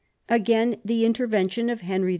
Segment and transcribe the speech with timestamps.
[0.29, 2.09] Again the intervention of Henry II.